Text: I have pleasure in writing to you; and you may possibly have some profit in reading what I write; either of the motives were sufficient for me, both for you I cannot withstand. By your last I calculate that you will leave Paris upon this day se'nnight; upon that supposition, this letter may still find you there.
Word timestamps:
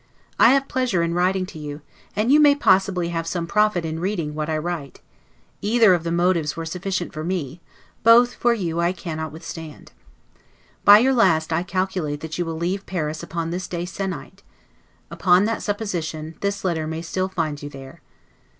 I 0.39 0.49
have 0.53 0.67
pleasure 0.67 1.03
in 1.03 1.13
writing 1.13 1.45
to 1.45 1.59
you; 1.59 1.81
and 2.15 2.31
you 2.31 2.39
may 2.39 2.55
possibly 2.55 3.09
have 3.09 3.27
some 3.27 3.45
profit 3.45 3.85
in 3.85 3.99
reading 3.99 4.33
what 4.33 4.49
I 4.49 4.57
write; 4.57 4.99
either 5.61 5.93
of 5.93 6.03
the 6.03 6.11
motives 6.11 6.55
were 6.57 6.65
sufficient 6.65 7.13
for 7.13 7.23
me, 7.23 7.61
both 8.01 8.33
for 8.33 8.51
you 8.51 8.79
I 8.79 8.93
cannot 8.93 9.31
withstand. 9.31 9.91
By 10.83 10.97
your 10.97 11.13
last 11.13 11.53
I 11.53 11.61
calculate 11.61 12.21
that 12.21 12.39
you 12.39 12.45
will 12.45 12.57
leave 12.57 12.87
Paris 12.87 13.21
upon 13.21 13.51
this 13.51 13.67
day 13.67 13.85
se'nnight; 13.85 14.39
upon 15.11 15.45
that 15.45 15.61
supposition, 15.61 16.33
this 16.41 16.65
letter 16.65 16.87
may 16.87 17.03
still 17.03 17.29
find 17.29 17.61
you 17.61 17.69
there. 17.69 18.01